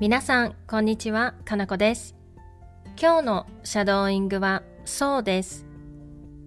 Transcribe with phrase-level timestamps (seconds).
[0.00, 2.16] 皆さん、こんにちは、かなこです。
[3.00, 5.66] 今日のシャドーイングはそうです。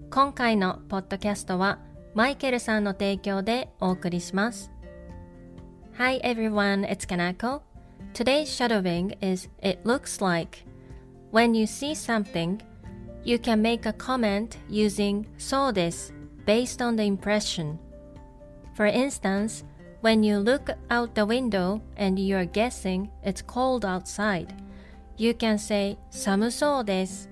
[0.09, 1.79] 今回のポッドキャストは
[2.13, 4.71] マイケルさんの提供でお送りします。
[5.97, 7.61] Hi everyone, it's Kanako.
[8.13, 10.59] Today's shadowing is It looks like.
[11.31, 12.59] When you see something,
[13.23, 16.13] you can make a comment using そうです
[16.45, 17.77] based on the impression.
[18.75, 19.65] For instance,
[20.01, 24.53] when you look out the window and you're guessing it's cold outside,
[25.17, 27.29] you can say 寒そうです。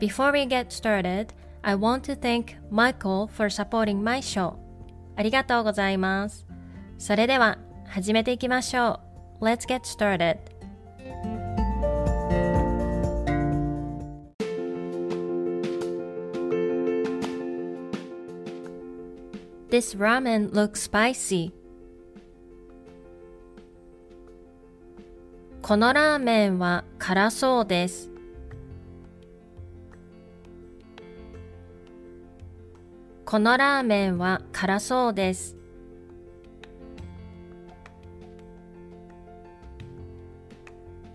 [0.00, 1.28] Before we get started,
[1.62, 4.54] I want to thank Michael for supporting my show.
[5.16, 6.46] ありがとうございます。
[6.96, 9.00] それでは始めていきましょ
[9.40, 9.44] う。
[9.44, 10.38] Let's get started.
[19.73, 21.51] This ramen looks spicy.
[25.63, 28.11] このラーメンは辛そうです。
[33.25, 35.57] このラーメンは辛そうです。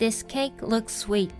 [0.00, 1.30] This cake looks sweet.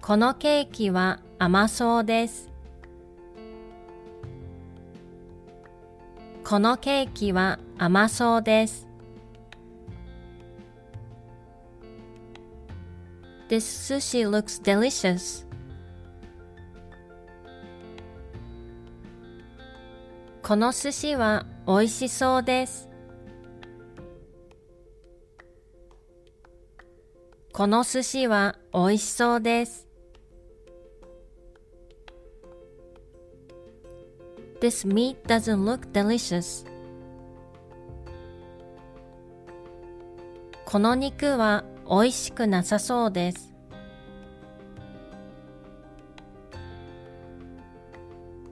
[0.00, 2.47] このケーキは甘そうです。
[6.48, 8.88] このケーキは甘そうです。
[13.50, 13.58] This
[13.94, 15.46] sushi looks delicious.
[20.42, 22.88] この寿司は美味しそうです。
[27.52, 29.87] この寿司は美味しそうです。
[34.68, 36.66] This meat doesn't look delicious.
[40.66, 43.54] この肉は美味しくなさそうです。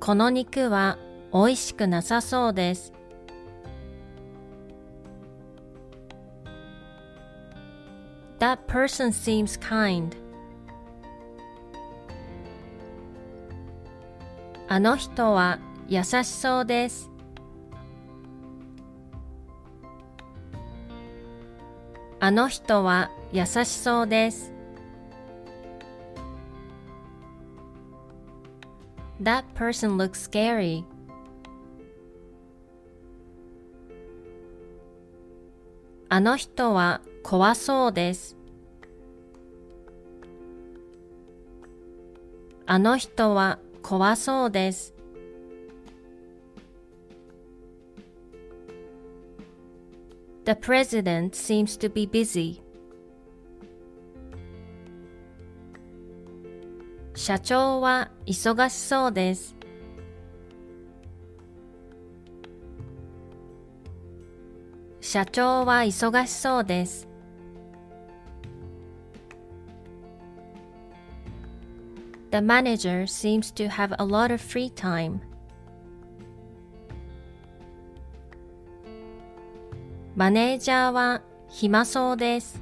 [0.01, 0.97] この肉は
[1.35, 2.95] 美味しくなさそうです。
[8.39, 10.17] That person seems kind.
[14.67, 15.59] あの人は
[15.89, 17.11] 優しそうです。
[22.19, 24.53] あの人は優しそうです。
[29.23, 30.85] That person looks scary.
[36.09, 38.37] あの人は怖そうです。
[42.67, 44.96] あの人は怖そうです。
[50.46, 52.62] The president seems to be busy.
[57.14, 59.56] 社長は忙しそうです。
[65.02, 67.08] 社長は忙しそうです。
[72.32, 75.20] The manager seems to have a lot of free time.
[80.17, 82.59] マネージャーは暇そうです。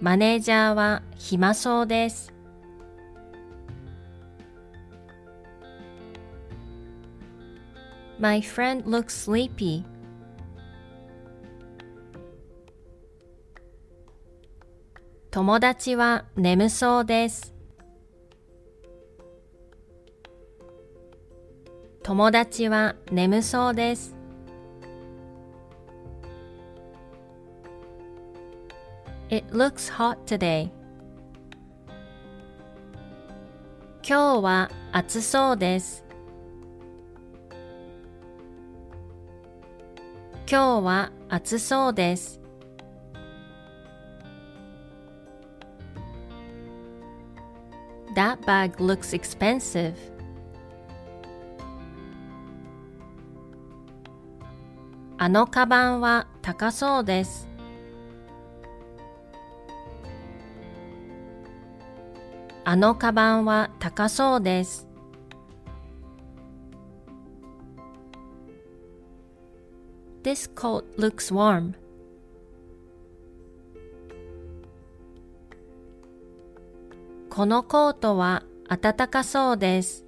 [0.00, 2.30] マネージャーは暇そうです。
[8.18, 9.82] My friend looks sleepy.
[15.30, 17.53] 友達は眠そうです。
[22.04, 24.14] 友達は眠そうです。
[29.30, 30.70] It looks hot today.
[34.06, 36.04] 今日は暑そうです。
[40.46, 42.38] 今日は暑そうです。
[48.14, 50.13] That bag looks expensive.
[55.24, 57.48] あのカバンは高そうです。
[62.62, 64.86] あのカバンは高そうです。
[70.22, 71.72] This coat looks warm.
[77.30, 80.04] このコートは暖かそうです。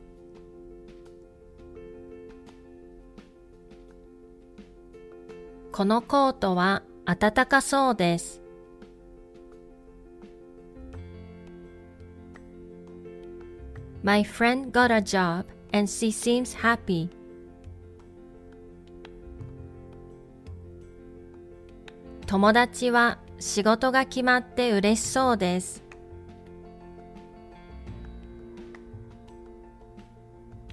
[5.76, 8.40] このコートは暖かそうです。
[14.02, 15.44] My friend got a job
[15.74, 17.10] and she seems happy.
[22.26, 25.82] 友達は仕事が決まって嬉しそうです。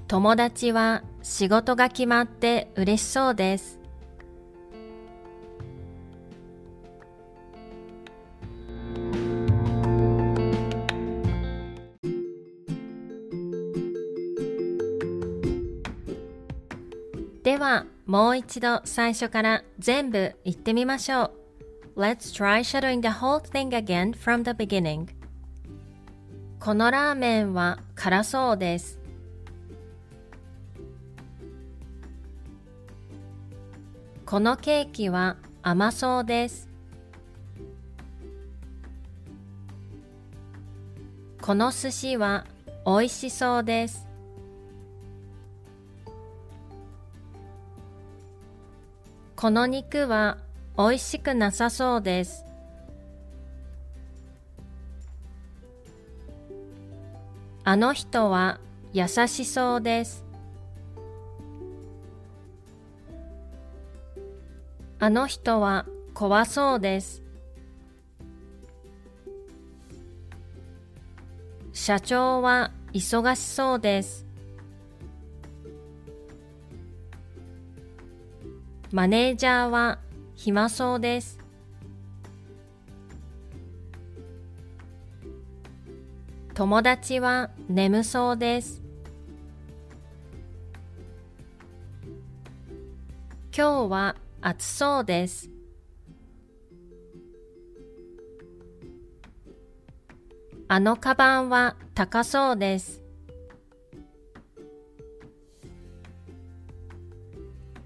[0.08, 3.83] 友達は仕事が決まって嬉しそうです。
[17.44, 21.32] では、もう一度最初から全部言ってみましょ
[21.96, 22.00] う。
[22.00, 25.10] Let's try shadowing the whole thing again from the beginning.
[26.62, 28.98] このラーメンは辛そうです。
[34.26, 36.70] このケーキは甘そうです。
[41.42, 42.46] この寿司は
[42.86, 44.13] 美味しそうです。
[49.44, 50.38] この肉は
[50.78, 52.46] 美味しくなさそうです。
[57.66, 58.62] あの人は
[58.94, 60.24] 優しそうです。
[65.00, 67.22] あの人は怖そうです。
[71.74, 74.26] 社長は忙しそうです。
[78.94, 79.98] マネージャーは
[80.36, 81.40] 暇そうです。
[86.54, 88.84] 友達は眠そうです。
[93.52, 95.50] 今日は暑そうです。
[100.68, 103.03] あのカバンは高そうです。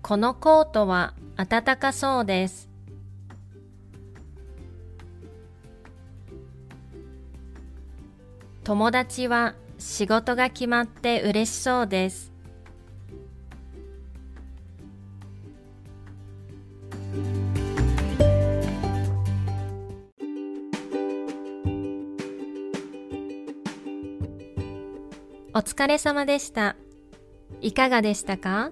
[0.08, 2.70] このコートは暖かそうです。
[8.64, 12.32] 友達は仕事が決まって嬉しそうです。
[25.54, 26.78] お疲れ様でした。
[27.60, 28.72] いかがでしたか？